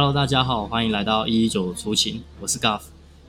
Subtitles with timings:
[0.00, 2.84] Hello，大家好，欢迎来到一一九出勤，我是 Guff。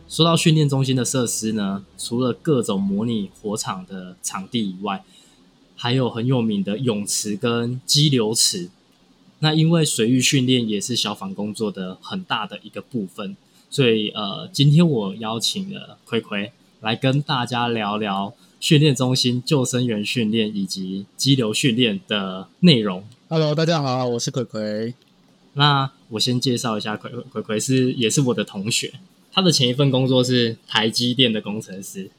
[0.08, 5.04] 说到训练中心的设施呢，除了各种模拟火场的场地以外，
[5.76, 8.70] 还有很有名的泳池跟激流池。
[9.40, 13.36] 那因为水域训练也是消防工作的很大的一个部分，
[13.70, 23.04] 所以呃，今天我邀请了葵葵来跟大家聊聊训练中心救生员训练以及激流训练的内容。
[23.28, 24.94] Hello，大家好，我是葵葵。
[25.54, 28.94] 那我先介绍一下葵葵葵葵是也是我的同学，
[29.32, 32.10] 他的前一份工作是台积电的工程师。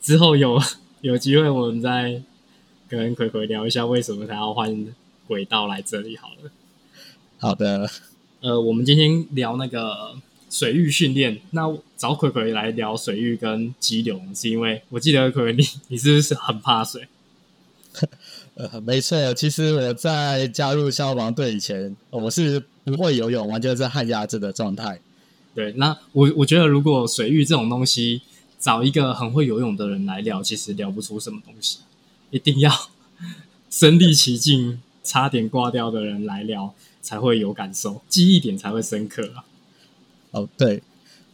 [0.00, 0.60] 之后有
[1.00, 2.22] 有机会我们再
[2.88, 4.86] 跟葵葵聊一下为什么他要换
[5.26, 6.50] 轨道来这里好了。
[7.38, 7.90] 好的，
[8.40, 10.16] 呃，我们今天聊那个
[10.48, 11.62] 水域训练，那
[11.96, 17.08] 找葵葵来聊水域跟激流，是因为我记得葵葵你你是不是很怕水？
[18.56, 25.00] 呃，没错，其实我在加入消防队以前，我是不会游泳，完全是旱鸭子的状态。
[25.54, 28.22] 对，那我我觉得如果水域这种东西，
[28.60, 31.78] 找一个很会游泳的人来聊，其实聊不出什么东西，
[32.30, 32.70] 一定要
[33.68, 39.44] 身临其境，差点挂掉的人来聊，才会有感受，记忆点才会深刻啊。
[40.30, 40.80] 哦，对，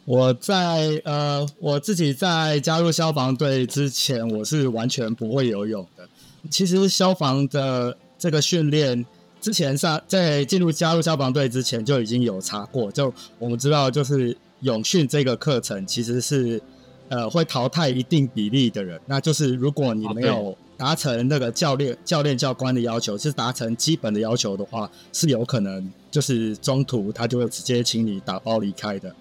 [0.06, 6.08] 我在呃，我自己在加入消防队之前，我是完全不会游泳的。
[6.48, 9.04] 其实消防的这个训练，
[9.40, 16.60] 之前上在进入加入消防队之前就已经有查过，就我们知道，就是泳训这个课程其实是
[17.08, 29.14] 呃会淘汰一定比例的人，那就是如果你没有达成那个教练、教练教官的要求，是达成基本的要求的话，是有可能就是中途他就会直接请你打包离开的。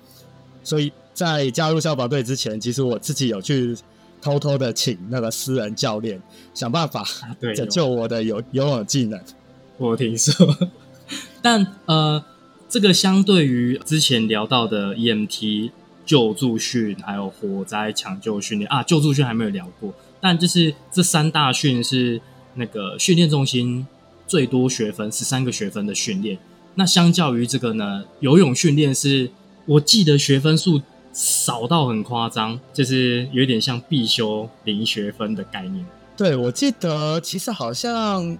[0.64, 3.76] 所以在加入消防队之前，其实我自己有去
[4.22, 6.22] 偷偷的请那个私人教练，
[6.54, 7.06] 想办法
[7.56, 9.20] 拯救我的游游泳技能。
[9.78, 10.58] 我听说，
[11.42, 12.24] 但呃，
[12.68, 15.72] 这个相对于之前聊到的 EMT
[16.06, 19.94] 救助训，还有火灾抢救训练啊，救助训还没有聊过。
[20.20, 22.20] 但就是这三大训是
[22.56, 23.88] 那个训练中心
[24.28, 26.38] 最多学分十三个学分的训练。
[26.76, 29.32] 那相较于这个呢，游泳训练是
[29.66, 30.82] 我记得学分数
[31.12, 35.86] 少到很夸张，就是有点像必修零学分的概念。
[36.16, 38.38] 对，我记得其实好像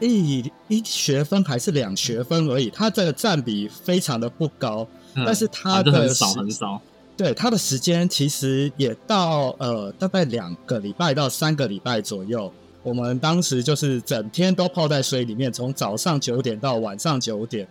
[0.00, 6.80] 一一学分还是两学分而已，它的占比非常的不高，嗯但是它的很少很少。
[7.16, 12.52] 对它的时间其实也到呃大概两个礼拜到三个礼拜左右。
[12.82, 17.66] 我们当时就是整天都泡在水里面，从早上九点到晚上九点，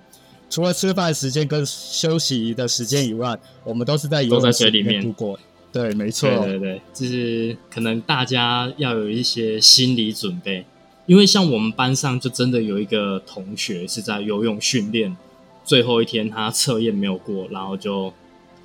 [0.54, 5.40] 除了吃饭时间跟休息的时间以外，我们都是在游都在泳池水里面面度过。
[5.72, 6.30] 对，没错。
[6.30, 10.64] 对对对，就是可能大家要有一些心理准备，
[11.08, 15.18] 因为像我们班上就真的有一个同学是在游泳训练
[15.66, 18.14] 最后一天，他测验没有过，然后就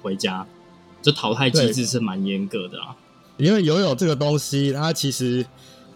[0.02, 0.46] 回家，
[1.00, 2.94] 这淘汰机制是蛮严格的啊。
[3.38, 5.42] 因为游泳这个东西，它其实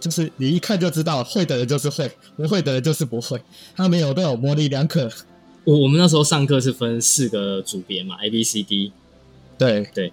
[0.01, 3.39] 就是你一看就知道，会的人就是会，不会的人就是不会，
[3.77, 5.11] 它没有那种模棱两可。
[5.65, 8.93] 我我们那时候上课是分四个组别嘛，A、B、C、D。
[9.59, 10.13] 对对，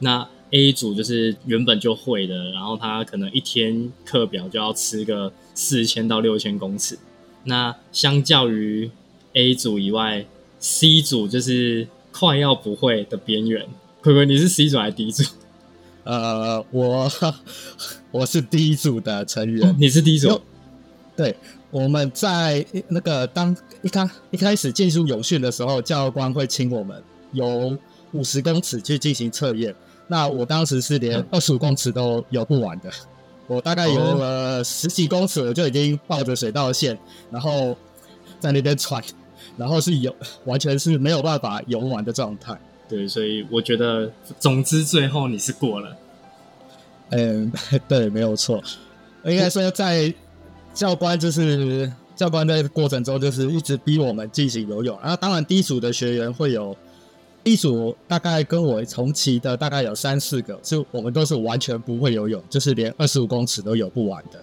[0.00, 6.98] 那 A 组就是原本就会的，然后他可能一天课表就要吃个四千到六千公尺。
[7.44, 8.90] 那相较于
[9.32, 10.26] A 组以外
[10.58, 13.66] ，C 组就是快要不会的边缘。
[14.02, 15.24] 葵葵，你是 C 组还是 D 组？
[16.04, 17.10] 呃，我
[18.10, 19.74] 我是第一组的成员。
[19.78, 20.42] 你是 D 组，
[21.16, 21.36] 对，
[21.70, 27.76] 我们在那个当一开一开始进入泳训的时候，教官会请我们游
[28.12, 29.74] 五十公尺去进行测验。
[30.08, 32.90] 那我当时是连二十五公尺都游不完的，
[33.46, 36.98] 我大概游了十几公尺，我就已经抱着水道线，
[37.30, 37.76] 然后
[38.40, 39.00] 在那边喘，
[39.56, 40.12] 然后是游
[40.46, 42.60] 完全是没有办法游完的状态。
[42.88, 45.96] 对，所以我觉得，总之最后你是过了。
[47.10, 47.52] 嗯，
[47.86, 48.60] 对，没有错。
[49.24, 50.12] 应该说，在
[50.80, 54.98] 教官就是教官在过程中，就是一直逼我们进行游泳。
[55.02, 56.74] 然后，当然，第一组的学员会有，
[57.44, 64.42] 第一组大概跟我同期的大概有三四个，是我们都是完全不会游泳，就是连二十五公尺都游不完的，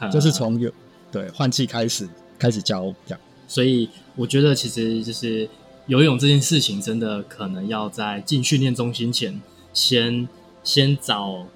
[0.00, 0.70] 呃就是从游
[1.10, 2.06] 对换气开始
[2.38, 3.20] 开始教这样。
[3.48, 5.48] 所以我觉得其实就是
[5.86, 9.40] 游泳这件事情，真的可能要在进训练中心前，
[9.72, 10.28] 先
[10.62, 11.46] 先找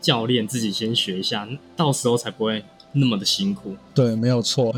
[0.00, 1.46] 教练自己先学一下，
[1.76, 2.64] 到时候才不会
[2.96, 3.76] 那么的辛苦。
[3.94, 4.74] 对，没有错。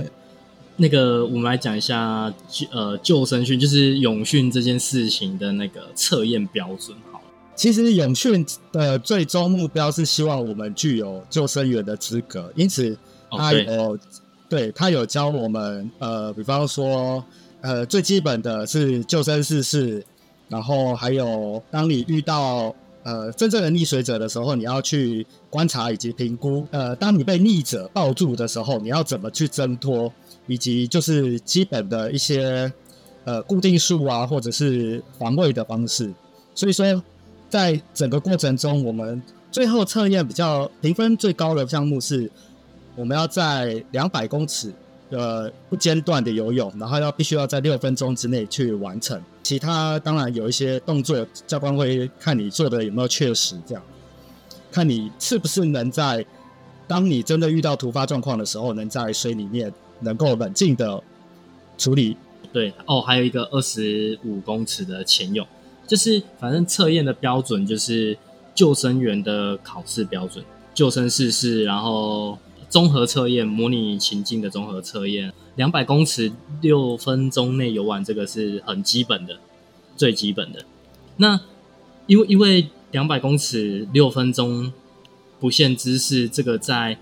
[0.81, 6.97] 那个，我们来讲一下救呃救生训，就是泳训这件事情的那个测验标准。
[7.11, 7.21] 好，
[7.57, 12.97] 其实泳训的最终目标是希望我们具有救生员的资格，因此
[13.31, 13.99] 哦他对有、
[14.49, 17.25] 对他有教我们呃，比方说
[17.61, 20.05] 呃最基本的是救生试试，
[20.49, 22.73] 然后还有当你遇到
[23.09, 26.67] 呃真正的溺水者的时候，你要去观察以及评估。
[26.71, 30.13] 呃，当你被溺者抱住的时候，你要怎么去挣脱，
[30.47, 32.71] 以及就是基本的一些
[33.25, 36.13] 呃固定术啊，或者是防卫的方式。
[36.55, 37.03] 所以说，
[37.49, 42.31] 在整个过程中，我们最后测验比较评分最高的项目是，
[42.95, 44.71] 我们要在两百公尺
[45.09, 49.19] 呃不间断的游泳，然后要必须要在六分钟之内去完成。
[49.49, 53.83] 其他当然有一些动作，教官会看你做的有没有确实，这样。
[54.71, 56.23] 看你是不是能在
[56.87, 61.03] 当你真的遇到突发状况的时候，能在水里面能够冷静的
[61.79, 62.15] 处理。
[62.53, 65.47] 对哦，还有一个二十五公尺的潜泳，
[65.87, 68.19] 就是反正测验的标准就是
[68.55, 72.37] 救生员的考试标准，救生试试，然后
[72.69, 76.31] 综合测验，模拟情境的综合测验，两百公尺
[76.63, 79.41] 六分钟内游完，这个是很基本的，
[79.97, 80.65] 最基本的。
[81.17, 81.41] 那
[82.07, 84.73] 因为因为两百公尺六分钟
[85.41, 86.97] 不限姿势，这个在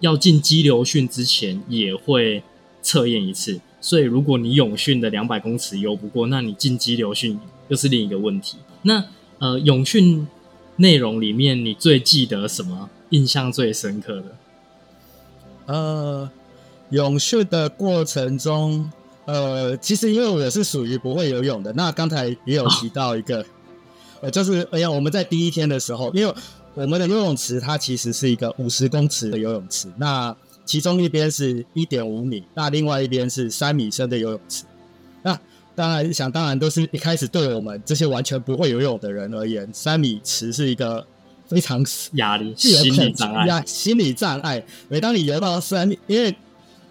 [0.00, 2.42] 要进激流训之前也会
[2.82, 3.58] 测验一次。
[3.80, 8.58] 所以，如果你泳训的两百公尺游不过，那你进激流训又是另一个问题。
[8.82, 9.04] 那
[9.38, 10.26] 呃，泳训
[10.76, 12.90] 内容里面，你最记得什么？
[13.10, 14.36] 印象最深刻的？
[15.66, 16.30] 呃，
[16.90, 18.90] 泳训的过程中，
[19.24, 21.72] 呃，其实因为我是属于不会游泳的。
[21.72, 23.44] 那刚才也有提到一个，
[24.20, 26.34] 呃，就是哎呀，我们在第一天的时候，因为
[26.74, 30.34] 我们的游泳池它其实是一个五十公尺的游泳池，那
[30.64, 34.64] 其中一边是一点五米，那另外一边是三米深的游泳池。
[35.22, 35.38] 那
[35.74, 41.04] 当然想当然都是一开始对我们这些完全不会游泳的人而言，三米池是一个
[41.46, 43.46] 非常压力、心理障碍。
[43.46, 44.64] 呀，心理障碍。
[44.88, 46.34] 每当你游到三米，因为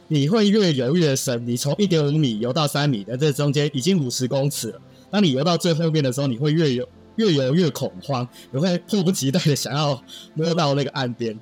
[0.08, 4.82] 你会越游越深，你从一点五米游到三米的这中间已经五十公尺了。
[5.10, 10.02] 当你游到最后面的时候，你会越游越游越恐慌，你会迫不及待的想要
[10.34, 11.40] 摸到那个岸边。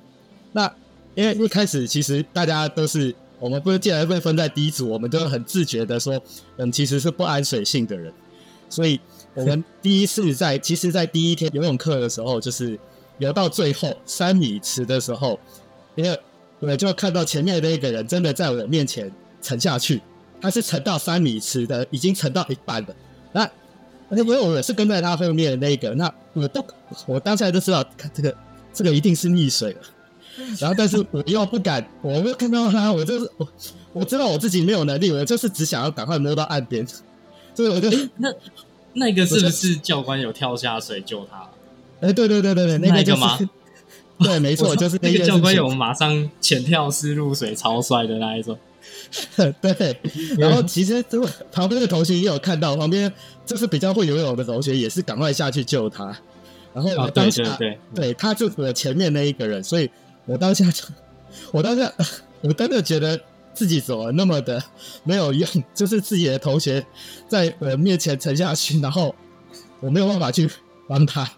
[0.52, 0.72] 那
[1.14, 6.20] 因为一开始其实大家都是我们不是既然被分在第一组，我们都很自觉的说，
[6.56, 8.12] 嗯，其实是不安水性的人，
[8.68, 9.00] 所以
[9.34, 12.78] 我们第一次在 其实，在第一天游泳课的时候，就是
[13.18, 15.40] 游到最后三米池的时候，
[15.94, 16.18] 因为
[16.62, 19.10] 我就看到前面的那个人真的在我的面前
[19.40, 20.00] 沉下去，
[20.40, 22.88] 他是沉到三米池的，已经沉到一半了。
[23.32, 23.42] 那
[24.08, 26.64] 而且因为我是跟在他后面的那个，那我都
[27.06, 28.34] 我当下就知道，看这个
[28.72, 29.80] 这个一定是溺水了。
[30.58, 33.46] 然后，但是我又不敢，我没有看到他，我就是我，
[33.92, 36.86] 我知道我自己没有能力，我就是只想要赶快摸到岸边，
[37.54, 38.32] 所以我就那
[38.94, 41.50] 那个是不是教官有跳下水救他？
[42.00, 43.46] 哎，对对对对对，那个就个吗是，
[44.24, 48.58] 对，没错，就是那个个教官有事马上潜跳式入水，超帅的那一种。
[49.60, 49.96] 对，
[50.38, 53.12] 然后其实如果旁边的同学也有看到，旁边
[53.46, 56.06] 就是比较会游泳的同学也是赶快下去救他，
[56.74, 59.88] 然后哦，我当对下对对，对他就是我前面那一个人，所以
[60.26, 60.84] 我当下就，
[61.52, 61.90] 我当下
[62.40, 63.18] 我真的觉得
[63.54, 64.60] 自己怎么那么的
[65.04, 66.84] 没有用，就是自己的同学
[67.28, 69.14] 在我面前沉下去，然后
[69.78, 70.50] 我没有办法去
[70.88, 71.30] 帮他，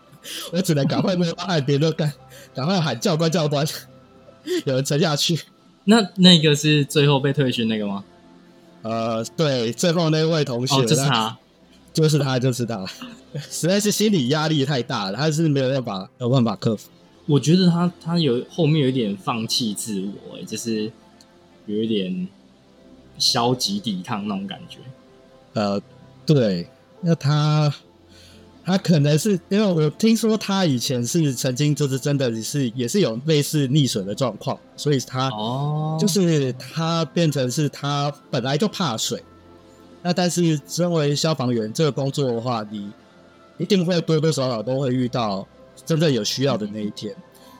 [0.50, 2.10] 我只能赶快摸到岸边，就赶
[2.54, 3.66] 赶快喊教官教官，
[4.66, 5.38] 有人沉下去。
[5.84, 8.04] 那那个是最后被退训那个吗？
[8.82, 11.36] 呃，对，最后那位同学，哦，就是他。
[11.92, 12.84] 就是他，就是他，
[13.48, 16.90] 实在是心理压力太大了，他是没有办法有办法克服。
[17.26, 20.90] 我觉得他他有后面有一点放弃自我，哎，就是
[21.66, 22.26] 有一点
[23.16, 24.78] 消极抵抗那种感觉。
[25.52, 25.80] 呃，
[26.26, 26.66] 对，
[27.00, 27.72] 那他
[28.64, 39.22] 他可能是因为我听说他以前是曾经就是真的是也是有类似溺水的状况，所以他哦，就是他变成是他本来就怕水，
[40.02, 42.90] 那但是身为消防员这个工作的话，你
[43.58, 45.46] 一定会多多少少都会遇到
[45.84, 47.14] 真正有需要的那一天，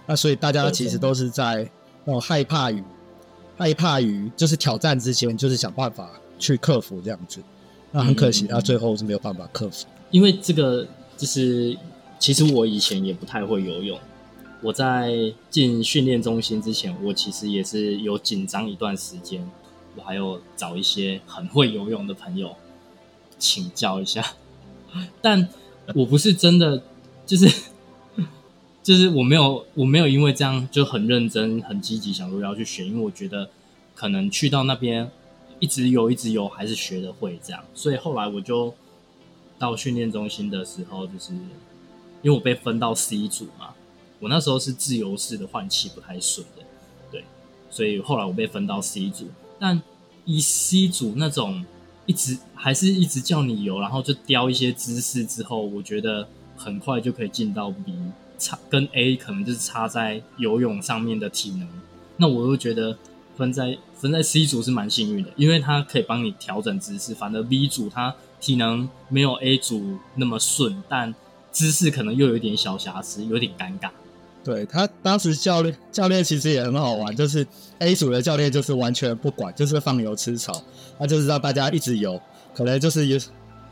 [0.06, 1.68] 那所以大家其实都是在
[2.04, 2.82] 那种害怕与
[3.56, 7.40] 害怕与就是挑战之间，就是想办法去克服这样子。
[7.92, 9.87] 那很可惜，嗯他最后是没有办法克服。
[10.14, 11.76] 因为这个就是，
[12.21, 13.99] 其实我以前也不太会游泳。
[14.62, 15.12] 我在
[15.50, 19.50] 进训练中心之前，我其实也是有紧张一段时间。
[19.97, 22.54] 我还有找一些很会游泳的朋友
[23.40, 24.25] 请教一下，
[25.21, 25.49] 但
[25.97, 26.80] 我不是真的，
[27.26, 27.52] 就是
[28.85, 33.50] 就是我没有我没有因为这样就很认真、很积极想说要去学，因为我觉得
[33.97, 35.11] 可能去到那边
[35.59, 38.73] 一直游一直游还是学得会这样，所以后来我就
[39.58, 43.75] 到训练中心的时候，就是因为我被分到 C 组嘛，
[44.18, 46.62] 我那时候是自由式的换气不太顺的，
[47.11, 47.25] 对，
[47.70, 49.82] 所以后来我被分到 C 组，但
[50.25, 51.64] 以 C 组那种
[52.06, 57.94] 一直还是一直叫你游，然后就雕一些姿势之后，我觉得很快就可以进到 B，
[58.38, 61.68] 差跟 A 可能就是差在游泳上面的体能。
[62.16, 62.96] 那我又觉得
[63.37, 67.14] 分在分在 C 组是蛮幸运的，因为它可以帮你调整姿势。
[67.14, 68.14] 反正 B 组它
[68.45, 71.15] 体能没有 A 组那么顺，但
[71.51, 73.89] 姿势可能又有一点小瑕疵，有点尴尬。
[74.45, 77.47] 对他当时教练教练其实也很好玩，就是
[77.79, 80.63] A 组的教练就是完全不管，就是放牛吃草，
[80.99, 82.21] 他就是让大家一直游，
[82.55, 83.19] 可能就是游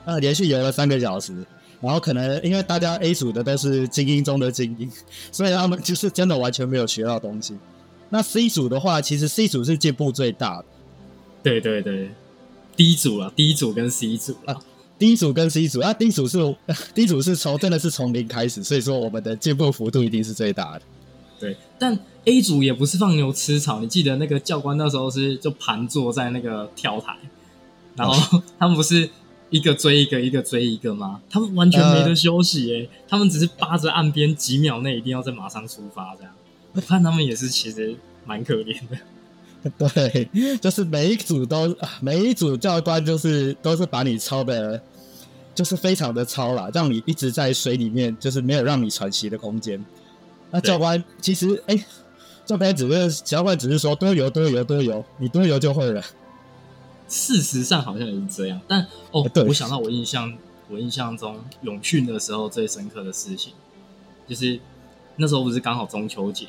[0.06, 1.44] 呃连续游了三个小时，
[1.82, 4.90] 然后可能因为大家 A 组的都是精英中的精英，
[5.30, 7.58] 所以他们就是真的完全没有学到东西。
[8.08, 10.64] 那 C 组的话，其实 C 组是进步最大的。
[11.42, 12.10] 对对对
[12.76, 14.56] ，D 组啊，D 组跟 C 组啊。
[14.98, 16.38] D 组跟 C 组，啊，D 组是
[16.94, 20.82] D 组是从真的是从零开始，所以说我们的进步幅度一定是最大的。
[21.40, 27.16] 对，但 A 组也不是放牛吃草，你记得那个教官那时候是就盘坐在那个跳台，
[27.96, 29.10] 然后 他们不是
[29.50, 31.20] 一个追一个，一个追一个吗？
[31.28, 36.32] 他们完全没得休息诶，他们只是扒着岸边，几秒内一定要在马上出发，这样。
[36.74, 38.96] 我看他们也是其实蛮可怜的。
[39.78, 44.80] 对，就是每一组都每一组教官就是都是把你操的。
[45.54, 49.84] 就是非常的超啦，让你一直在水里面，就是没有让你喘息的空间。
[50.50, 51.78] 那教官其实，哎，
[52.46, 56.02] 教官只是教官只是说多游多游多游，你多游就会了。
[57.06, 60.32] 事实上好像也是这样，但哦，我想到我印象
[60.70, 63.52] 我印象中泳训的时候最深刻的事情，
[64.26, 64.58] 就是
[65.16, 66.46] 那时候不是刚好中秋节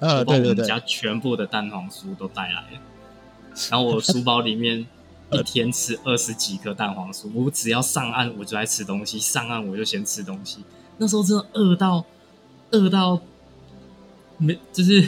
[0.00, 2.80] 嘛，呃，对对对，家全部的蛋黄酥都带来了，
[3.70, 4.86] 然后我书包里面。
[5.30, 10.64] 一天吃二十几颗蛋黄酥，我只要上岸我就在吃东西，上岸我就先吃东西。
[10.96, 12.02] 那时候真的饿到
[12.70, 13.20] 饿到
[14.38, 15.06] 没，就是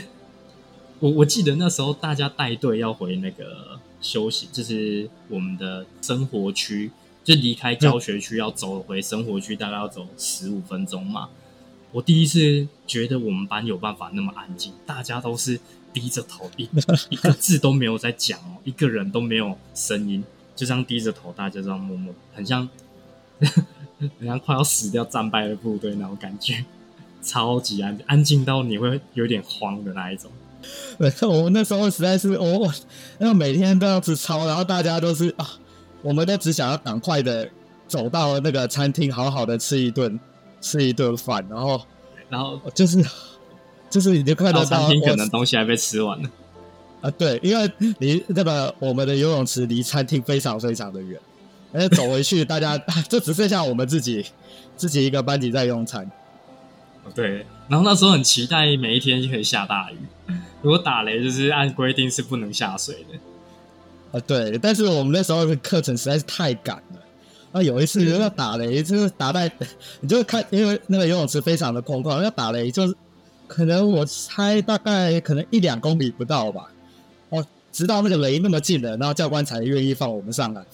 [0.98, 6.90] 我我记得那时候大家带队要回那个休息，就是我们的生活区，
[7.24, 11.30] 就离开教学区要走回生活区，大概要走十五分钟嘛。
[11.92, 15.60] 我第一次觉得我们班有办法那么安静，大家都是。
[15.92, 16.68] 低着头，一
[17.10, 20.22] 一个字都没有在讲哦，一个人都没有声音，
[20.54, 22.68] 就这样低着头，大家这样默默，很像，
[23.98, 26.64] 很像快要死掉战败的部队那种感觉，
[27.20, 30.30] 超级安安静到你会有点慌的那一种。
[30.96, 32.72] 没错，我们那时候实在是，我
[33.18, 35.44] 那每天都要吃操，然后大家都是啊，
[36.02, 37.50] 我们都只想要赶快的
[37.88, 40.20] 走到那个餐厅，好好的吃一顿，
[40.60, 41.80] 吃一顿饭，然后，
[42.28, 43.04] 然后就是。
[43.90, 46.30] 就是你就看到餐厅可能东西还被吃完了
[47.00, 47.10] 啊！
[47.10, 51.20] 对，因为离那个我们的游泳池离餐厅非常非常的远，
[51.72, 54.24] 而且走回去 大家就只剩下我们自己
[54.76, 56.08] 自己一个班级在用餐。
[57.16, 59.98] 对，然后那时候很期待每一天就可以下大雨，
[60.62, 63.18] 如果打雷就是按规定是不能下水的。
[64.16, 66.80] 啊，对，但是我们那时候的课程实在是太赶
[67.52, 67.60] 了。
[67.60, 69.50] 啊，有一次要打雷，就是打在
[70.00, 72.94] 你就看，因为那个游泳池非常的空旷，要打雷就是。
[73.52, 76.70] 可能我猜大概可能一两公里不到吧，
[77.30, 80.64] 哦，直到那个雷那么近了，然后教官才愿意放我们上来。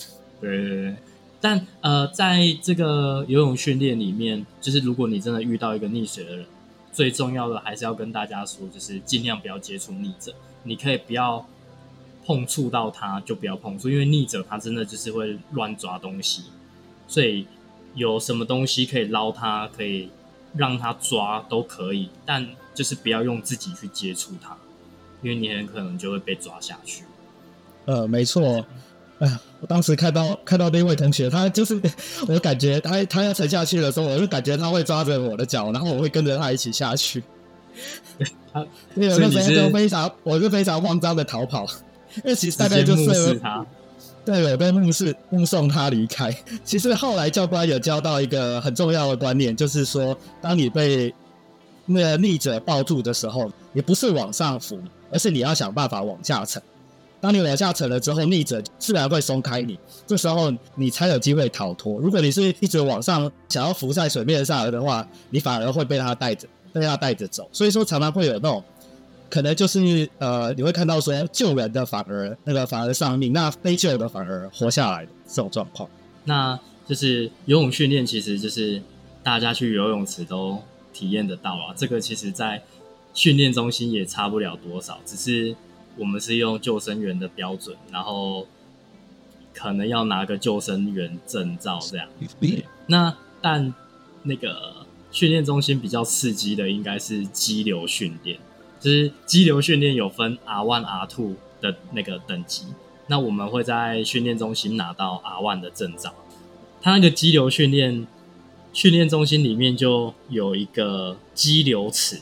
[0.42, 0.96] 对对对，
[1.40, 6.44] 但呃，在这个游泳训练里面，就是如果你真的遇到一个溺水的人，
[6.92, 10.34] 最重要的还是要跟大家说，就是尽量不要接触溺者。
[10.64, 11.46] 你可以不要
[12.26, 16.42] 碰触到他，就不要碰触，因为溺者他真的就是会乱抓东西，
[17.06, 17.46] 所以
[17.94, 20.10] 有什么东西可以捞它，可以
[20.54, 22.46] 让它抓都可以，但。
[22.76, 24.54] 就是不要用自己去接触它，
[25.22, 27.04] 因为你很可能就会被抓下去。
[27.86, 28.66] 呃，没错。
[29.18, 31.80] 哎呀，我当时看到看到那位同学，他就是，
[32.28, 37.24] 我就感觉他他要沉下去的时候，我就感觉他会抓着我的脚，然后我会跟着他一起下去。
[38.52, 38.60] 他
[38.94, 41.64] 有时候就非常，我是非常慌张的逃跑，
[42.16, 43.64] 因为其实大概就是他，
[44.26, 46.36] 对，被目视目送他离开。
[46.64, 51.14] 其实后来教官有教到一个很重要的观念，就是说，当你被
[51.86, 54.76] 那个逆者抱住的时候，你不是往上浮，
[55.12, 56.60] 而是你要想办法往下沉。
[57.20, 59.78] 当你往下沉了之后，逆者自然会松开你，
[60.08, 61.98] 这时候你才有机会逃脱。
[62.00, 67.48] 如果你是一直往上想要浮在水面上的话，你反而会被他带着，被他带着走。
[67.52, 68.62] 所以说，常常会有那种
[69.30, 75.88] 可能就是呃，你会看到说救人的反而那个反而丧命，那非救的反而活下来的这种状况。
[76.24, 78.82] 那就是游泳训练，其实就是
[79.22, 80.62] 大家去游泳池都。
[80.96, 82.62] 体验得到啊，这个其实在
[83.12, 85.54] 训练中心也差不了多少，只是
[85.98, 88.46] 我们是用救生员的标准，然后
[89.52, 92.08] 可能要拿个救生员证照这样。
[92.86, 93.74] 那但
[94.22, 98.38] 那个训练中心比较刺激的应该是激流训练，
[98.86, 102.66] 就是激流训练有分 R one、R two 的那个等级，
[103.08, 106.14] 那我们会在训练中心拿到 R one 的证照。
[106.80, 108.06] 它那个激流训练
[108.72, 112.20] 训练中心里面就有一个激流池，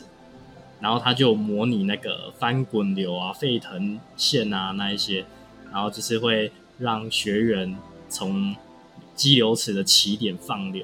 [0.81, 5.27] 然后它就模拟那个翻滚流啊、沸腾线啊那一些，
[5.71, 7.77] 然后就是会让学员
[8.09, 8.57] 从
[9.15, 10.83] 激流池的起点放流，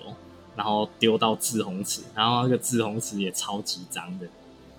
[0.54, 4.26] 然后丢到滞洪池，然后那个滞洪池也超级脏的。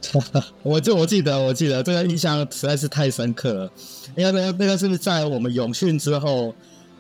[0.63, 3.71] 我就我记得，我记得这个印象实在是太深刻了。
[4.15, 6.53] 因为那个那个是不是在我们永训之后，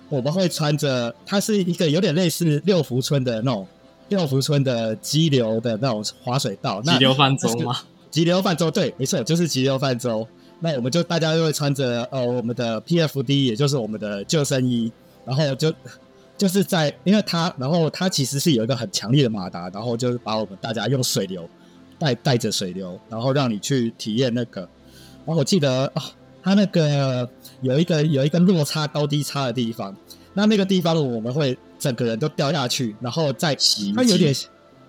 [0.09, 3.67] 我们会穿着它是一个有点类似六福村的那种
[4.09, 7.79] 六福村的激流的那种滑水道，激流泛舟吗？
[8.09, 10.27] 激流泛舟，对，没错，就是激流泛舟。
[10.59, 14.91] 那我们就大家就会穿着呃我们的 PFD，也就是我们的救生衣，
[15.25, 15.73] 然后就
[16.37, 21.49] 就是在因为它，然后它其实是有一个很强烈的马达，然后就是把我们大家用水流。
[22.01, 24.61] 带带着水流，然后让你去体验那个。
[24.61, 26.03] 然后我记得啊，
[26.41, 27.29] 它那个
[27.61, 29.95] 有一个有一个落差高低差的地方，
[30.33, 33.93] 那那个地方我们会整个人都掉下去，然后再洗。
[33.93, 34.33] 它有点，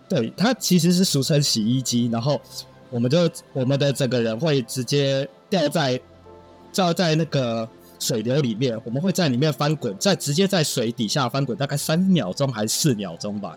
[0.09, 2.09] 对，它其实是俗称洗衣机。
[2.11, 2.41] 然后
[2.89, 6.01] 我们就我们的整个人会直接掉在
[6.73, 13.55] 掉在那个水流里面，我们会在里面翻滚，在直接在水底下翻滚，大概三秒钟还是四秒钟吧。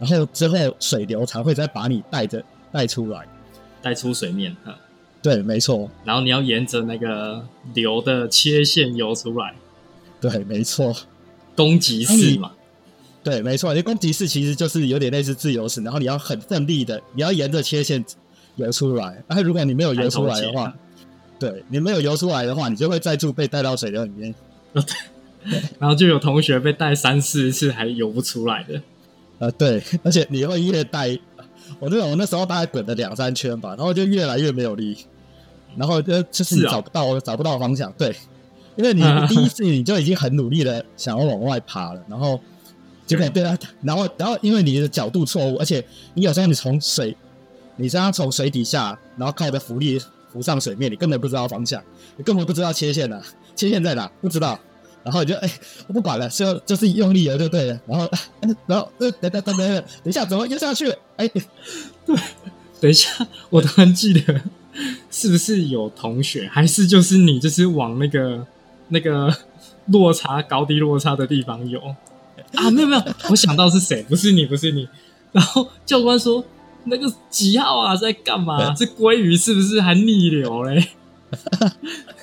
[0.00, 2.42] 然后之后水流才会再把你带着。
[2.72, 3.26] 带出来，
[3.82, 4.78] 带出水面，哈，
[5.22, 5.90] 对，没错。
[6.04, 9.54] 然后你要沿着那个流的切线游出来，
[10.20, 10.94] 对，没错。
[11.56, 12.52] 攻击式嘛，
[13.24, 13.74] 对，没错。
[13.74, 18.04] 你攻击式其实就是有点类似自由式，然后你要很奋力的，你要沿着切线
[18.54, 19.22] 游出来。
[19.26, 20.72] 啊，如果你没有游出来的话，
[21.38, 24.32] 对你没有游出来的话，你就会再度被带到水流里面。
[25.80, 28.80] 然后就有同学被带三四次还游不出来的。
[29.40, 31.18] 呃，对，而且你会越带。
[31.78, 34.96] 我那我那时候大概滚了两三圈吧，然后就越来越没有力，
[35.76, 38.14] 然后就就是你找不到找不到方向，对，
[38.76, 42.40] 因为你 第一次你就已经很努力的想要往外爬了，然后
[43.06, 47.16] 结果对啊，然后然后因为你的角度错误，而且你有时候你从水，
[47.76, 50.00] 你这样从水底下，然后靠着浮力
[50.32, 51.82] 浮上水面，你根本不知道方向，
[52.16, 53.22] 你根本不知道切线的
[53.54, 54.58] 切线在哪，不知道。
[55.04, 55.50] 然后就哎，
[55.86, 57.80] 我不管了，就就是用力了就对了。
[57.86, 58.10] 然后，
[58.66, 60.92] 然后呃，等等等等等一下，怎么又下去？
[61.16, 61.28] 哎，
[62.04, 62.16] 对，
[62.80, 64.40] 等一下，我突然记得，
[65.10, 68.46] 是不是有同学，还是就是你，就是往那个
[68.88, 69.34] 那个
[69.86, 71.80] 落差高低落差的地方游
[72.54, 72.70] 啊？
[72.70, 74.88] 没有没有，我想到是谁，不是你，不是你。
[75.32, 76.44] 然后教官说，
[76.84, 78.74] 那个几号啊，在干嘛？
[78.74, 80.88] 这鲑鱼是不是还逆流嘞？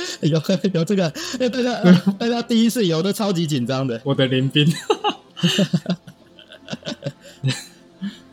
[0.22, 0.40] 有
[0.72, 1.82] 有这个，大家
[2.18, 4.00] 大家第一次游都超级紧张的。
[4.04, 4.66] 我的林斌，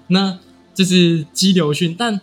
[0.08, 0.40] 那
[0.74, 2.20] 这是激流训，但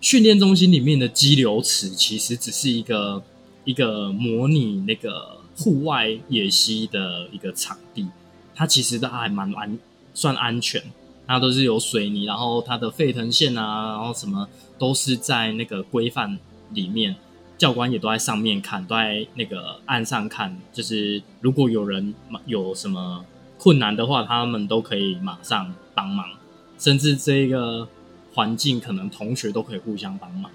[0.00, 3.22] 训练中心里面的激流池其实只是一个
[3.64, 8.06] 一个模拟那个户外野溪的一个场地，
[8.54, 9.78] 它其实都还蛮安
[10.14, 10.82] 算安全，
[11.26, 16.38] 它都是有水泥，然后它的沸腾线啊，然后什么都是在那个规范
[16.74, 17.14] 里面。
[17.62, 20.58] 教官也都在上面看，都在那个岸上看。
[20.72, 22.12] 就是如果有人
[22.44, 23.24] 有什么
[23.56, 26.28] 困难的话，他们都可以马上帮忙。
[26.76, 27.86] 甚至这个
[28.34, 30.50] 环境，可能同学都可以互相帮忙。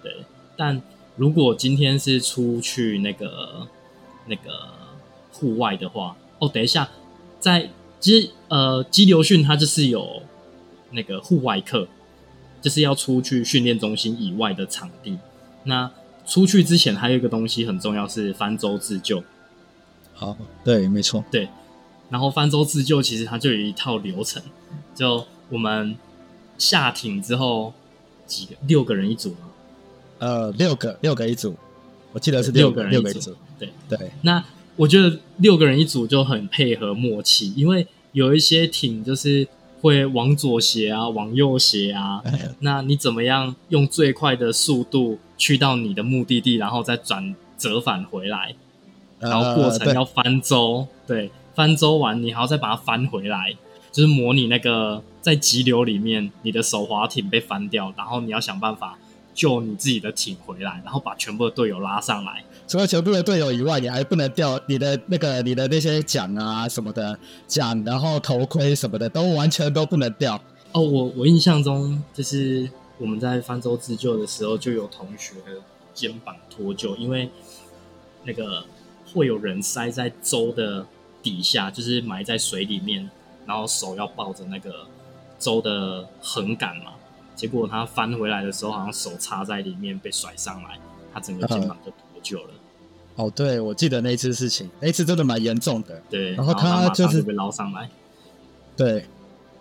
[0.00, 0.18] 对，
[0.56, 0.80] 但
[1.16, 3.66] 如果今天是出去那个
[4.26, 4.52] 那个
[5.32, 6.88] 户外的话，哦，等一下，
[7.40, 10.22] 在其实呃，激流训它就是有
[10.92, 11.88] 那个户外课，
[12.62, 15.18] 就是要出去训练中心以外的场地。
[15.66, 15.90] 那
[16.26, 19.22] 出去之前还有一个东西很重要，是翻舟自救。
[20.14, 21.48] 好，对，没错，对。
[22.08, 24.42] 然后翻舟自救其实它就有一套流程，
[24.94, 25.94] 就我们
[26.56, 27.74] 下艇之后
[28.26, 29.38] 几个六个人一组吗？
[30.18, 31.54] 呃，六个六个一组，
[32.12, 33.36] 我记得是六个人一组。
[33.58, 34.10] 对对。
[34.22, 34.42] 那
[34.76, 39.46] 我觉得六个人一组就很配合默契，因为有一些艇就是。
[39.80, 42.22] 会往左斜啊，往右斜啊，
[42.60, 48.54] 那你怎么样用最快的速度去到你的目的地，然后再转折返回来，
[49.18, 53.54] 然后过程要翻舟，对，翻舟完你还要再把它翻回来，
[53.92, 58.98] 就是模拟那个在急流里面你的手滑艇被翻掉，然后你要想办法
[59.34, 62.42] 救你自己的艇回来，然后把全部的队友拉上来。
[62.68, 70.34] 除了全部的队友以外，你还不能掉你的那个你的那些奖啊什么的奖，然后头盔什么的都完全都不能掉。
[70.72, 75.62] 哦，我我印象中就是我们在方舟自救的时候，就有同学的
[75.94, 77.30] 肩膀脱臼，因为
[78.24, 78.64] 那个
[79.14, 80.84] 会有人塞在舟的
[81.22, 83.08] 底下，就是埋在水里面，
[83.46, 84.72] 然后手要抱着那个
[85.38, 86.94] 舟的横杆嘛，
[87.36, 90.76] 结果他翻回来的时候，好像手插在里面被甩上来，
[91.14, 91.92] 他整个肩膀就。
[92.16, 92.54] 脱臼了，
[93.16, 96.00] 哦，对，我记得那一次事情，那一次真的蛮严重的。
[96.08, 97.88] 对，然后他他就是被捞上来，
[98.76, 99.06] 对，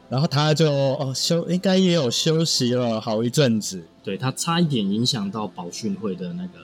[0.09, 3.83] 然后他就哦休，应该也有休息了好一阵子。
[4.03, 6.59] 对他差一点影响到保训会的那个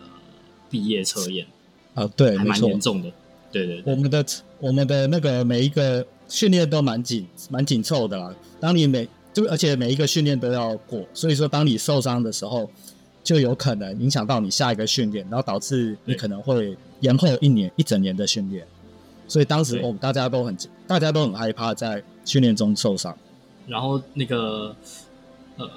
[0.70, 1.48] 毕业测验
[1.96, 3.12] 啊，对，还蛮严重的。
[3.52, 4.26] 对对，我们的
[4.60, 8.36] 我们的那个每一个训练都蛮紧蛮紧凑的啦。
[8.60, 12.70] 当你每就而且每一个训练都要过，所以说当你受伤的时候，
[13.24, 18.66] 就有可能影响到你下一个训练，然后导致你可能会延后一年一整年的训练。
[19.28, 23.18] 所以当时我们大家都很大家都很害怕在训练中受伤。
[23.68, 24.76] 然后那个
[25.58, 25.70] 呃，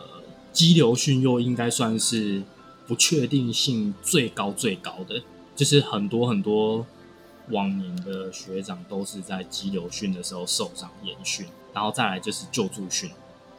[0.52, 2.42] 激流训又应该算是
[2.86, 5.22] 不确定性最高最高的，
[5.54, 6.84] 就是很多很多
[7.50, 13.10] 往年的学长都是在激流训的时候受伤延训，然后再来就是救助训。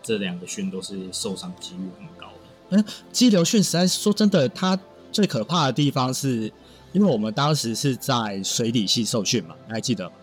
[0.01, 2.34] 这两个训都是受伤几率很高的。
[2.69, 4.77] 嗯，激流训实在说真的，它
[5.11, 6.51] 最可怕的地方是，
[6.93, 10.15] 因为我们当时是在水底系受训嘛，你还记得吗？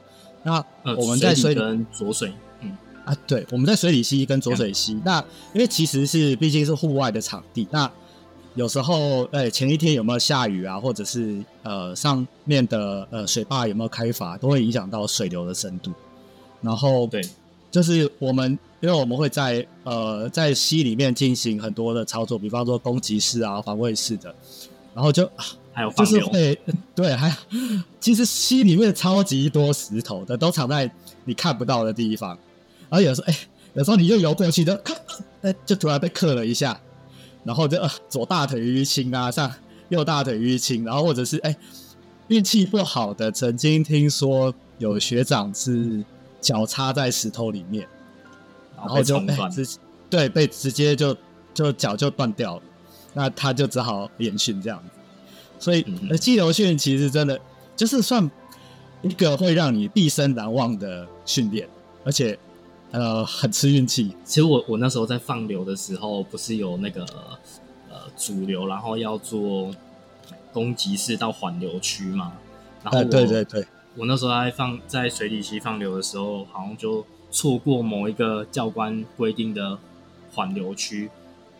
[0.42, 5.00] 那我们在水跟浊水，嗯啊，对，我们在水底溪跟浊水溪。
[5.04, 5.24] 那
[5.54, 7.90] 因为其实是毕竟是户外的场地，那
[8.54, 15.92] 有时候，哎，前一天有没有下雨啊，或者是呃上面的呃水坝有没有开阀，都会影响到水流的深度。
[16.60, 17.22] 然后对。
[17.72, 24.32] 就是我们，因为我们会在呃在溪里面进行很多的操作，比方说攻击式啊、防卫式的，
[24.94, 25.28] 然后就
[25.72, 26.56] 还有就是会
[26.94, 27.34] 对，还
[27.98, 30.88] 其实溪里面超级多石头的，都藏在
[31.24, 32.36] 你看不到的地方，
[32.90, 33.38] 然后有时候哎，
[33.72, 34.94] 有时候你就游过去就咔，
[35.40, 36.78] 哎，就突然被磕了一下，
[37.42, 37.78] 然后就
[38.10, 39.50] 左大腿淤青啊，上
[39.88, 41.56] 右大腿淤青，然后或者是哎
[42.28, 46.04] 运气不好的，曾经听说有学长是。
[46.42, 47.88] 脚插在石头里面，
[48.76, 49.18] 然后就
[49.50, 49.78] 直
[50.10, 51.16] 对被直接就
[51.54, 52.62] 就脚就断掉了，
[53.14, 54.90] 那他就只好连训这样子。
[55.58, 57.40] 所以呃，激流训其实真的
[57.76, 58.28] 就是算
[59.00, 61.68] 一个会让你毕生难忘的训练，
[62.04, 62.36] 而且
[62.90, 64.14] 呃很吃运气。
[64.24, 67.04] 其实我我那时候在放流的时候，不是有那个
[67.88, 69.72] 呃主流，然后要做
[70.52, 72.32] 攻击式到缓流区嘛？
[72.82, 73.64] 然后对对对。
[73.96, 79.78] 我那时候在放在水底溪放流的时候，好像就错过某一个教官规定的
[80.32, 81.10] 缓流区，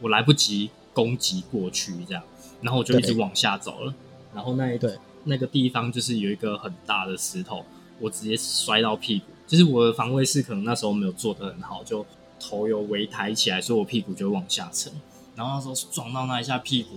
[0.00, 2.22] 我来不及攻击过去，这样，
[2.62, 3.94] 然后我就一直往下走了。
[4.34, 7.64] 然后那一对那个地方就是有一个很大的石头，
[7.98, 9.26] 我直接摔到屁股。
[9.46, 12.06] 就是我的防卫式可能那时候没有做得很好，就
[12.40, 14.90] 头有微抬起来，所以我屁股就往下沉。
[15.36, 16.96] 然后那时候撞到那一下屁股，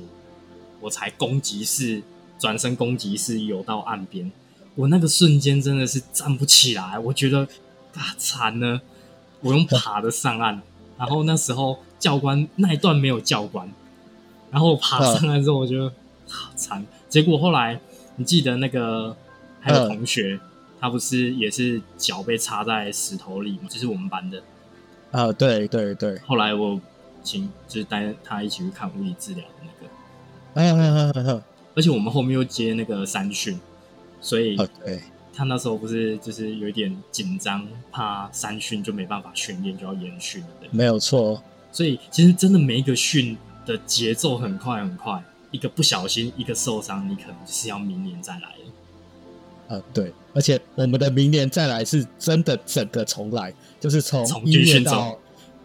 [0.80, 2.02] 我才攻击式
[2.40, 4.32] 转身攻击式游到岸边。
[4.76, 7.48] 我那个瞬间真的是站不起来，我觉得
[7.96, 8.82] 啊惨了，
[9.40, 10.62] 我用爬的上岸，
[10.98, 13.72] 然后那时候教官那一段没有教官，
[14.52, 15.90] 然后爬上来之后，我觉得
[16.28, 16.86] 好惨。
[17.08, 17.80] 结果后来
[18.18, 19.16] 你记得那个
[19.62, 20.38] 还有同学，
[20.82, 23.70] 他不是也是脚被插在石头里吗？
[23.70, 24.44] 就是我们班的
[25.12, 26.20] 啊，对对对。
[26.28, 26.78] 后来我
[27.24, 29.94] 请就是带他一起去看物理治疗的那个，
[30.56, 31.42] 哎呀哎呀，
[31.76, 33.58] 而且我们后面又接那个三训。
[34.26, 35.00] 所以，对，
[35.32, 40.68] 他那时候不是就是有一点紧张，怕三训就没办法训练，就要延训的。
[40.72, 41.40] 没有错。
[41.72, 48.72] 所以其实真的每一个训的节奏很快很快，一个不小心，一个受伤，你可能就是要明年再来了。
[49.68, 55.18] 呃，对，而且我们的明年再来是真的整个重来，就是从从军训中，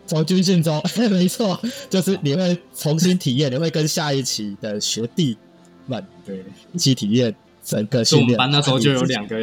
[0.07, 5.39] 从军训中， 没错，就是你会重新体验，你会跟下一期的学弟
[5.87, 6.45] 们对
[6.75, 7.35] 一起体验。
[7.63, 9.37] 整个我们班那时候就有两个，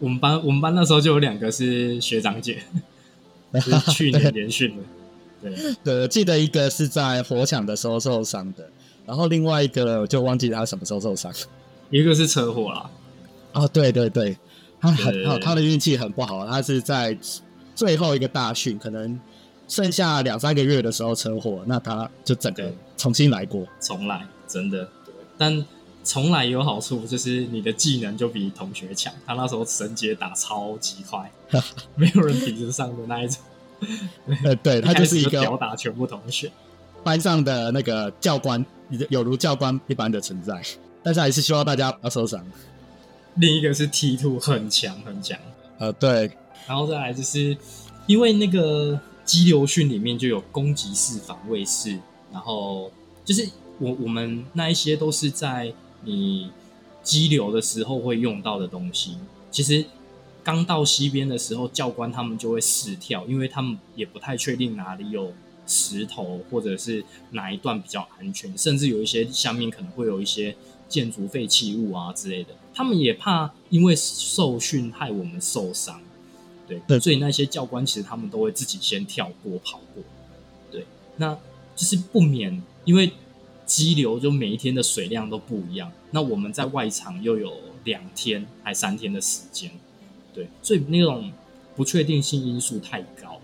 [0.00, 2.62] 我们班我们班那时候就有两个是学长姐，
[3.60, 4.82] 是去年连训的。
[5.40, 8.68] 对 对，记得一个是在火抢的时候受伤的，
[9.06, 11.32] 然后另外一个我就忘记他什么时候受伤。
[11.90, 12.90] 一个是车祸啦。
[13.52, 14.36] 哦，对对对，
[14.80, 17.16] 他很好，他的运气很不好，他是在
[17.74, 19.18] 最后一个大训，可能
[19.66, 24.88] 剩下两三个月的时候车祸，那他就整个重新来过，重来，真的，
[25.36, 25.64] 但。
[26.08, 29.12] 从来有好处，就是你的技能就比同学强。
[29.26, 31.30] 他那时候神阶打超级快，
[31.96, 33.42] 没有人比得上的那一种。
[34.42, 36.50] 呃，对 他就是一个吊打全部同学，
[37.04, 38.64] 班上的那个教官，
[39.10, 40.62] 有如教官一般的存在。
[41.02, 42.42] 但是还是希望大家不要受伤。
[43.34, 45.38] 另一个是 T two 很强很强，
[45.78, 46.30] 呃，对。
[46.66, 47.54] 然后再来就是
[48.06, 51.98] 因为那个激流训里面就有攻击式、防卫式，
[52.32, 52.90] 然后
[53.26, 53.46] 就是
[53.78, 55.70] 我我们那一些都是在。
[56.04, 56.50] 你
[57.02, 59.16] 激流的时候会用到的东西，
[59.50, 59.84] 其实
[60.42, 65.32] 刚到西边的时候，教官他们就会试跳，因为他们也不太确定哪里有
[65.66, 70.56] 石头，或者是哪一段比较安全，甚至有一些下面可能会有一些
[70.88, 76.00] 建筑废弃物啊之类的，他们也怕因为受训害我们受伤，
[76.66, 76.98] 对，对。
[76.98, 80.02] 所以那些教官其实他们都会自己先跳过跑过，
[80.70, 81.34] 对，那
[81.76, 83.12] 就是不免因为
[83.68, 87.52] 激流就每一天的水量都不一样，那我们在外场又有
[87.84, 89.70] 两天还三天的时间，
[90.32, 91.30] 对，所以那种
[91.76, 93.42] 不确定性因素太高了。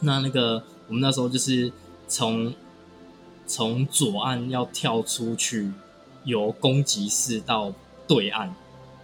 [0.00, 1.72] 那那个我们那时候就是
[2.06, 2.52] 从
[3.46, 5.72] 从左岸要跳出去，
[6.24, 7.72] 由攻击室到
[8.06, 8.54] 对岸，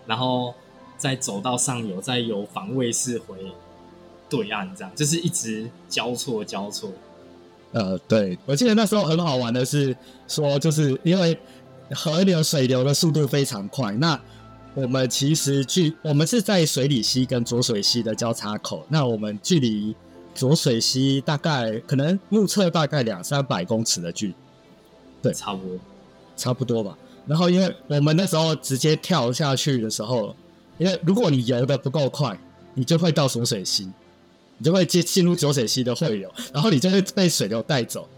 [0.06, 0.52] 然后
[0.98, 3.38] 再走到上游，再由防卫室回
[4.28, 6.92] 对岸，这样就是一直交错交错。
[7.72, 9.96] 呃，对，我记得那时候很好玩的是
[10.28, 11.36] 说，就是因为
[11.90, 14.18] 河流水流的速度非常快，那
[14.74, 19.94] 我们其实距我们是在水里溪跟浊水溪的交叉口，那我们距离
[20.34, 24.34] 浊水溪大概可能目测大概两三百公尺的距离，
[25.22, 25.78] 对差不多。
[26.34, 26.96] 差不多吧。
[27.26, 30.34] 然后因为我们那时候直接跳下去的时候，
[30.78, 32.36] 因为如果你游的不够快，
[32.74, 33.88] 你就会到浊水溪，
[34.58, 38.08] 你就会进进入浊水溪的汇流，然后你就会被水流带走。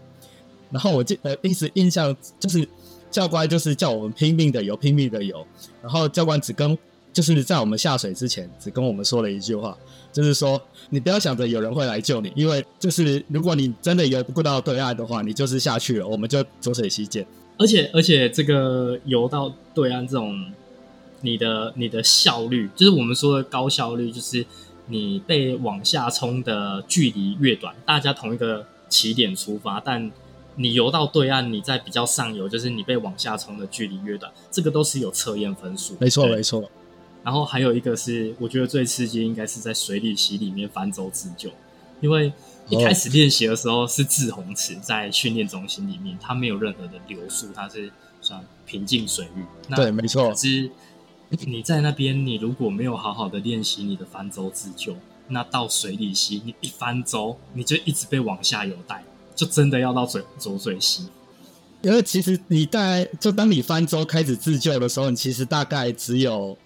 [0.71, 2.67] 然后我记得一直印象就是
[3.09, 5.45] 教官就是叫我们拼命的游，拼命的游。
[5.81, 6.77] 然后教官只跟
[7.13, 9.77] 就是在我们下水之前，只跟我们说了一句话，
[10.11, 17.25] 就是说你不要想着有人会来救你，因为就是如果你真的游不过到对岸的话，你就是下去了，我们就浊水溪见。
[17.57, 20.51] 而且而且这个游到对岸这种，
[21.21, 24.45] 你的你的效率，就是我们说的高效率，就是
[24.87, 30.11] 你被往下冲的距离越短，大家同一个起点出发，但
[30.55, 35.97] 你游到对岸，你在比较上游，就是你被往下冲的距离越短，这个都是有测验分数。
[35.99, 36.69] 没错，对没错。
[37.23, 41.49] 然后还有一个是，我觉得最刺激应该是在水里洗里面翻舟自救，
[41.99, 42.31] 因为
[42.69, 49.43] 一开始练习的时候是自洪池，在训练中心里面，它没有任何的流速，它是算平静水域。
[49.67, 50.35] 那对，没错可。
[50.35, 50.69] 是
[51.29, 54.95] 你在那边，你如果没有好好的练习你的翻舟自救，
[55.27, 59.03] 那到水里吸，你一翻舟，你就一直被往下游带，
[59.35, 61.07] 就真的要到水左水溪。
[61.81, 66.57] 因为其实你在就当你翻舟开始自救的时候，你其实大概只有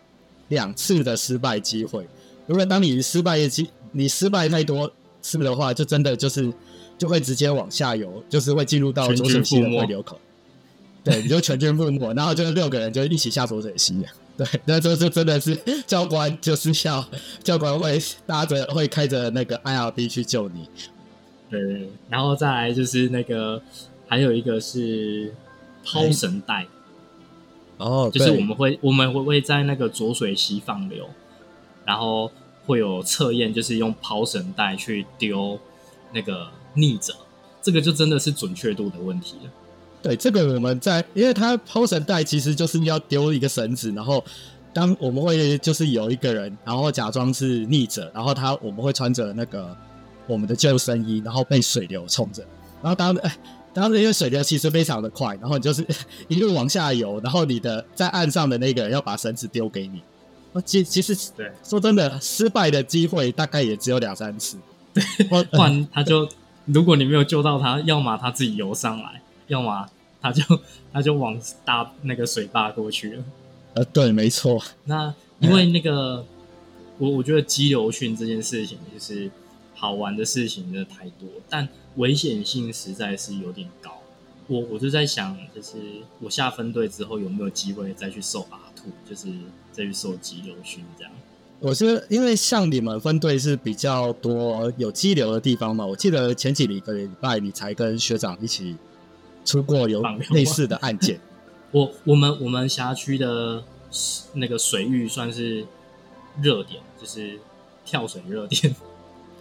[0.50, 2.08] 两次的失败机会。
[2.46, 4.92] 如果当你失败的机，你失败太多
[5.22, 6.52] 次的话，就真的就是
[6.98, 10.20] 就会直接往下游，就是会进入到全浊水溪的汇流口。
[11.04, 14.08] 对，你就全军覆没，然后就六个人就一起下浊水溪了。
[14.40, 15.54] 对， 那这就真的是
[15.86, 17.06] 教官就是要
[17.44, 20.66] 教官会拉着会开着那个 IRB 去救你。
[21.50, 23.62] 对，然后再来就是那个，
[24.08, 25.34] 还有一个是
[25.84, 26.66] 抛绳带，
[27.78, 31.10] 哦，就是我们会我们会会在那个浊水溪放流，
[31.84, 32.32] 然后
[32.66, 35.60] 会有测验，就是用抛绳带去丢
[36.14, 37.14] 那个逆者，
[37.62, 39.52] 这个就真的是准确度的问题了。
[40.02, 44.24] 对，这个我们在，因为它抛绳带其实就是要丢一个绳子，然后
[44.74, 49.76] 当我们会就是有一个人，然后假装是逆者，然后他我们会穿着那个
[50.28, 52.44] 我们的救生衣，然后被水流冲着，
[52.82, 53.38] 然后当哎
[53.74, 55.86] 当时因为水流其实非常的快，然后你就是
[56.28, 60.02] 一路往下游，然后你的在岸上的那个人要把绳子丢给你。
[60.54, 64.58] 哦其其实对，说真的，失败的机会大概也只有两三次。
[64.92, 66.28] 对 不然他就
[66.66, 69.86] 如果你没有救到他，要么他自己游上来，要么
[70.22, 70.42] 他就
[70.94, 73.24] 他就往大那个水坝过去了。
[73.74, 76.26] 呃，对，没错，那因为那个，
[76.98, 79.30] 我我觉得激流训这件事情就是
[79.76, 83.92] 好玩的事情真的太多，但危险性实在是有点高。
[84.48, 85.78] 我我就在想，就是
[86.20, 89.28] 我下分队之后有没有机会再去受 R two，就是
[89.72, 91.14] 再去受激流训这样。
[91.60, 98.76] 我是因为像你们分队是比较多有激流的地方嘛，我记得前几个礼拜你才跟学长一起
[99.46, 101.20] 出过有类似的案件。
[101.72, 103.64] 我我们我们辖区的
[104.34, 105.66] 那个水域算是
[106.42, 107.40] 热点，就是
[107.86, 108.76] 跳水热点。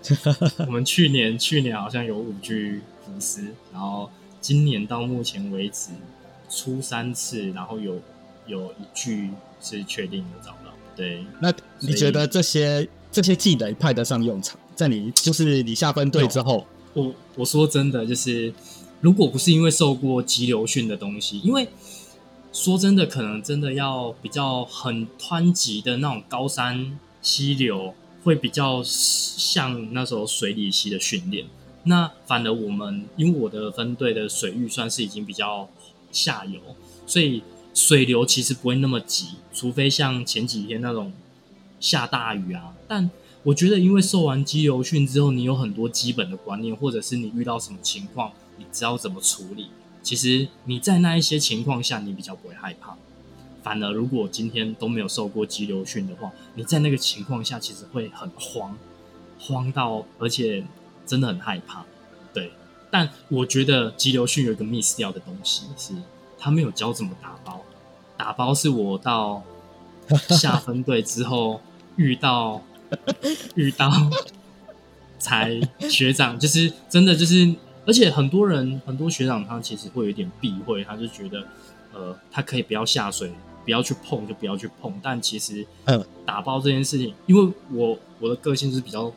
[0.67, 5.91] 我们去年去年好像有五具浮尸，然后今年到目前为止
[6.49, 8.01] 出三次，然后有
[8.47, 9.31] 有一具
[9.61, 10.73] 是确定的找到。
[10.95, 14.59] 对，那你觉得这些这些技能派得上用场？
[14.75, 18.53] 在你就是你下分队之后，我我说真的，就是
[19.01, 21.69] 如果不是因为受过急流训的东西，因为
[22.53, 31.47] 说真的，可能真的要比较很湍急的那种高山溪流，会比较像那时候水里溪的训练。
[31.85, 35.69] 那反而我们因为我的分队的水域算是已经比较
[36.11, 36.61] 下游，
[37.07, 41.13] 所以水流其实不会那么急，除非像前几天那种
[41.79, 42.75] 下大雨啊。
[42.89, 43.09] 但
[43.45, 49.71] 我觉得，因为受完激流训之后，你有很多基本的观念，或者是你遇到什么情况，你知道怎么处理。
[50.03, 52.97] 其实你在那一些情况下，你比较不会害怕，
[53.62, 58.77] 反而如果今天都没有受过激流训的话，你在那个情况下其实会很慌，
[59.38, 60.64] 慌到而且
[61.07, 61.85] 真的很害怕。
[62.33, 62.53] 对，
[62.90, 65.92] 但我觉得激流训有一个 miss 掉的东西是，
[66.38, 67.61] 他没有教怎么打包。
[68.16, 69.42] 打包是我到
[70.31, 71.61] 下分队之后
[71.97, 72.62] 遇到
[73.55, 73.92] 遇到
[75.18, 77.55] 才学长，就是真的就是，
[77.88, 81.42] 而且很多人很多学长他其实会有点避讳，他就觉得
[81.92, 83.33] 呃他可以不要下水，
[83.64, 84.92] 不要去碰就不要去碰。
[85.03, 89.12] 但其实嗯打包这件事情，因为我我的个性是比较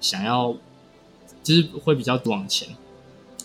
[0.00, 0.56] 想要，
[1.42, 2.66] 就是会比较往前，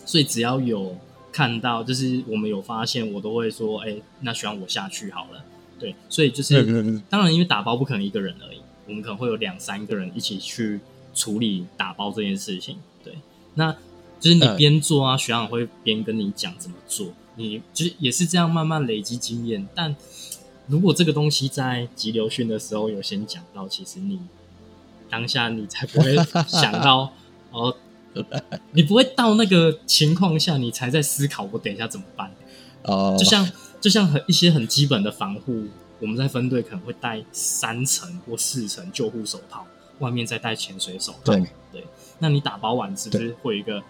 [0.04, 0.96] 所以只要有。
[1.34, 5.42] 看到就是我们有发现，我都会说，哎，那需要我下去好了。
[5.78, 6.62] 对，所以就是
[7.08, 10.78] 当然，因为打包不可能一个人而已，我们可能会有两三个人一起去
[11.14, 12.76] 处理打包这件事情。
[13.02, 13.14] 对，
[13.54, 13.74] 那
[14.22, 19.68] 就是你边做啊，学长会边跟你讲怎么做，你就是也是这样慢慢累积经验。
[19.74, 19.94] 但
[20.68, 24.20] 如果这个东西在急流训的时候有先讲到，其实你
[25.10, 27.12] 当下你才不会 想到
[27.50, 27.76] 哦。
[28.72, 32.30] 你不会到那个情况下，你才在思考我等一下怎么办
[32.82, 33.16] 哦。
[33.18, 35.64] 就像就像很一些很基本的防护，
[35.98, 39.66] 我们在分队可能会戴三层或四层救护手套，
[40.00, 41.18] 外面再戴潜水手套。
[41.24, 41.84] 对对，
[42.22, 43.82] 那你打包完是不是会有一个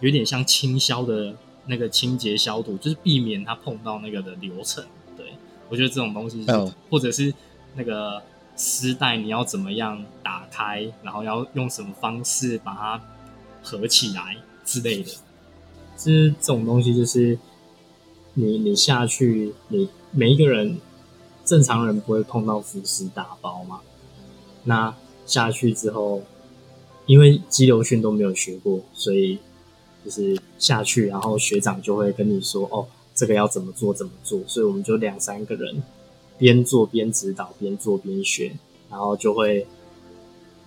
[0.00, 1.34] 有点像清消的
[1.66, 4.82] 那个清洁消毒，就是避免它碰到那个的流程？
[5.16, 5.34] 对
[5.68, 6.46] 我觉得这种东西，
[6.88, 7.34] 或者是
[7.74, 8.22] 那个
[8.56, 13.00] 丝带你要怎么样打开，然后要用什么方式把它。
[13.62, 15.10] 合起来之类的，
[15.94, 17.38] 是这种东西，就是
[18.32, 20.80] 你你下去，你每一个人
[21.44, 23.80] 正常人不会碰到浮尸打包嘛？
[24.64, 24.94] 那
[25.26, 26.22] 下去之后，
[27.10, 29.36] 因为激流训都没有学过，所以
[30.04, 35.82] 就是下去，然后学长就会跟你说：“哦，这个要怎么做，怎么做。”所以我们就两三个人
[36.38, 38.52] 边做边指导，边做边学，
[38.88, 39.66] 然后就会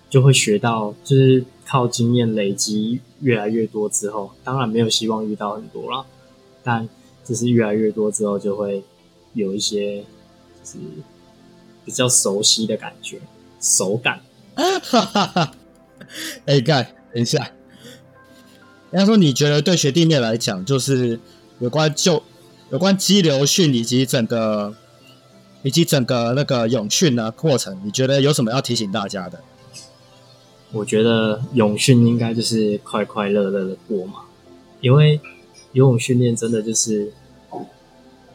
[0.09, 1.45] 就会学到就是。
[1.65, 6.05] 靠经验累积越来越多之后，当然没有希望遇到很多了，
[6.61, 6.87] 但
[7.23, 8.83] 就是越来越多之后，就会
[9.33, 10.01] 有一些
[10.61, 10.77] 就是
[11.85, 13.17] 比较熟悉的感觉，
[13.61, 14.21] 手感。
[16.45, 17.51] 哎，盖，等一下，
[18.91, 21.19] 人家说你觉得对学弟妹来讲，就是
[21.59, 22.21] 有关就
[22.71, 24.75] 有关激流训以及整个
[25.63, 29.39] 以及整个那个泳训的过程，你觉得有什么要提醒大家的？
[30.71, 34.21] 我觉得泳训应该就是快快乐乐的过嘛，
[34.81, 35.21] 因为
[35.71, 37.13] 游泳训练真的就是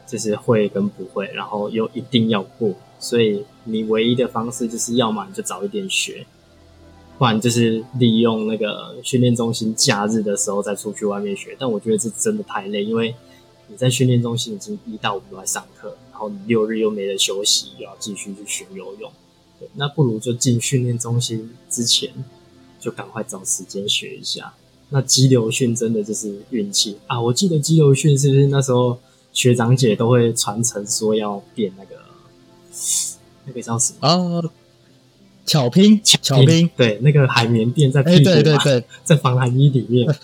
[0.07, 6.25] 就是会跟不会，然后又一定要过，所以你唯一的方式就是要么你就早一点学，
[7.19, 11.55] 不然就是利用那个训练中心假日的时候再出去外面学。
[11.59, 13.13] 但我觉得这真的太累，因为
[13.67, 19.11] 你在训练中心已经一到五都在上课，然后你六日又没得休息，又要继续去学游泳。
[19.75, 22.09] 那不如就进训练中心之前，
[22.79, 24.53] 就赶快找时间学一下。
[24.87, 27.21] 那激流训真的就是运气啊！
[27.21, 28.97] 我记得激流训是不是那时候
[29.33, 31.97] 学长姐都会传承说要变那个
[33.45, 34.51] 那个叫什么啊？
[35.49, 40.07] 巧拼，巧拼，对，那个海绵垫在屁股，对对对，在防寒衣里面。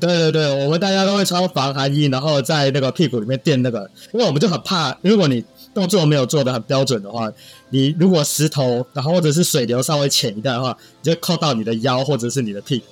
[0.00, 5.44] 对对，我们大家都会穿防寒衣，然后在那个屁股里面垫那个，因为我们就很怕，如果你。
[5.74, 7.28] 动作没有做的很标准的话，
[7.70, 12.84] 你如果石头，然后或者是水流稍微浅一点的话，你就扣到你的腰或者是你的屁股。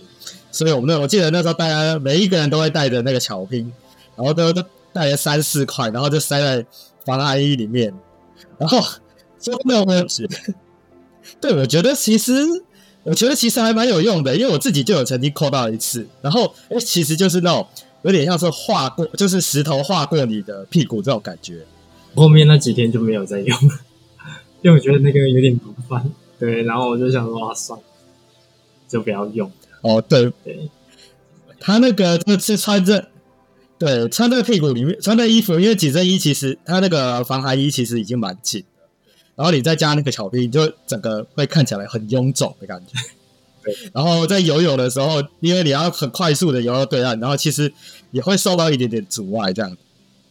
[0.50, 3.72] 所以我们那我记得那时候大家每一个人都会带着那个巧拼，
[4.16, 4.60] 然后都都
[4.92, 6.66] 带了三四块，然后就塞在
[7.04, 7.94] 防寒衣里面。
[8.58, 8.80] 然后
[9.42, 10.28] 真的没有纸。
[11.40, 12.32] 对，我觉得其实
[13.02, 16.06] 我觉得其实还蛮有用的，因为我自己就有曾经扣到一次。
[16.22, 17.66] 然后哎，其实就是那种
[18.02, 21.64] 有点像是划过，就是石头划过你的屁股这种感觉。
[22.14, 23.58] 后面那几天就没有再用，
[24.62, 26.10] 因为我觉得那个有点麻烦。
[26.38, 27.84] 对，然后我就想说，哇，算了，
[28.88, 29.50] 就不要用。
[29.80, 30.68] 哦，对对，
[31.58, 33.08] 他那个就是穿着，
[33.78, 38.66] 对，穿这个屁股里面穿在衣服，因为紧身衣其实它那个防寒衣其实已经蛮紧的，
[39.34, 42.98] 然后你再加那个巧克力，就整个会看起来很臃肿的感觉。
[43.62, 47.72] 对，然后在游泳的时候，因为你要很快速的游到对岸，然后其实
[48.10, 49.76] 也会受到一点点阻碍，这样。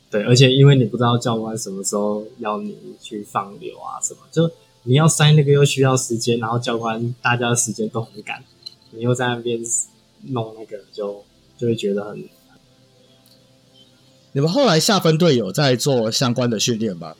[0.09, 4.51] 对，而且因为你不知道教官什么时候要你去放流啊，什么，就
[4.83, 8.43] 你要塞那个又需要时间，然后教官大家的时间都很赶，
[8.91, 9.59] 你又在那边
[10.27, 11.23] 弄那个，就
[11.57, 12.21] 就会觉得很。
[14.33, 17.15] 你们后来下分队有在做相关的训练吗？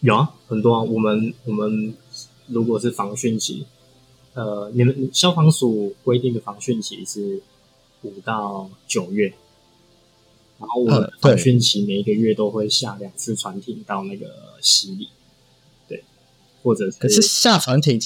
[0.00, 0.82] 有啊，很多啊。
[0.82, 1.94] 我们我们
[2.48, 3.64] 如果是防汛期，
[4.34, 7.42] 呃，你们消防署规定的防汛期是
[8.02, 9.32] 五到九月。
[10.58, 14.26] 然后我们防汛期每一个月都会下两次船艇到那个
[14.60, 15.08] 溪里，
[15.88, 16.04] 对，
[16.62, 17.98] 或者可是下船艇，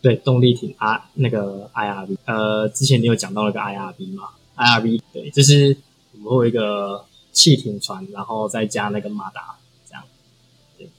[0.00, 5.76] 对，动力艇啊，那个 IRB，呃，之前你有讲到那个 IRB 嘛？IRB 对，就是
[6.12, 9.56] 我们会有一个汽艇船，然后再加那个马达，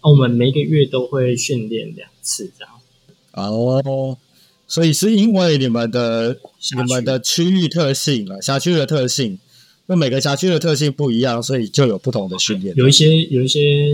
[0.02, 2.74] 我们每个月都会训练两次，这样。
[3.34, 4.18] 哦，
[4.68, 6.38] 所以是因为你们的
[6.76, 9.40] 你们的区域特性啊，辖区的特性，
[9.86, 12.76] 那每个辖区的特性不一样，所以就有不同的训练。
[12.76, 13.94] 有一些有一些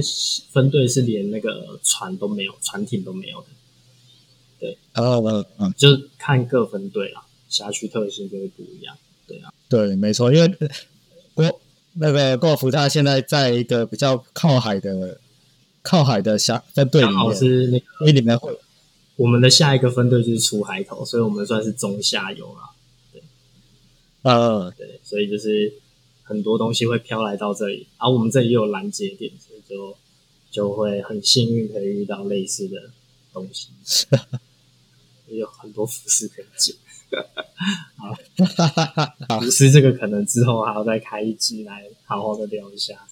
[0.52, 3.48] 分队是连那个船都没有，船艇都没有的。
[4.60, 8.98] 对，呃，嗯，就是看各分队啦，辖区特性就会不一样。
[9.28, 10.52] 对啊，对，没错，因为
[11.36, 11.60] 我
[11.94, 15.20] 那个郭尔夫他现在在一个比较靠海的
[15.88, 18.60] 靠海的小分队里面，是那个因为里面会。
[19.16, 22.60] 我们的下一个分队就是出海口，所以我们算是中下游了。
[23.14, 23.24] 对，
[24.24, 25.74] 呃，对，所以就是
[26.24, 29.96] 很多东西会飘来到这里，而我们这里又有拦截点，所以就
[30.52, 32.92] 就会很幸运可以遇到类似的
[33.34, 33.70] 东西，
[35.28, 36.76] 也 有很多服饰可以捡。
[37.98, 43.08] 好， 浮尸这个可能之后还要再开一集来好好的聊一下。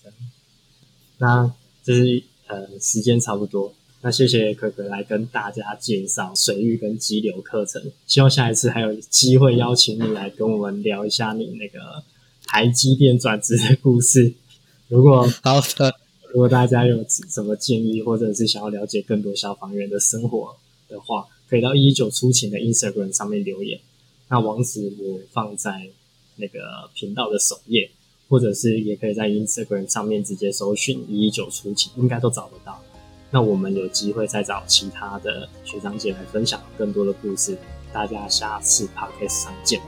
[1.17, 1.51] 那
[1.81, 3.73] 这是呃，时间差不多。
[4.01, 12.03] 那谢谢可可来跟大家介绍水域跟激流课程，希望下一次还有机会邀请你来跟我们聊一下你那个
[12.45, 14.33] 台积电转职的故事。
[14.89, 15.95] 如果好的，
[16.31, 20.55] 如果大家有什么建议，或者是想要了解更多消防员的生活
[20.87, 23.79] 的话，可以到一九出勤的 Instagram 上面留言。
[24.29, 25.89] 那网址我放在
[26.35, 26.59] 那个
[26.93, 27.89] 频道的首页，
[28.27, 32.81] 或者是也可以在 Instagram 上面直接搜寻一九出勤，应该都找得到。
[33.31, 37.57] 那我们有机会再找其他的学长姐来分享更多的故事，
[37.91, 39.81] 大家下次 podcast 上见，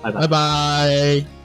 [0.00, 1.41] 拜拜拜拜。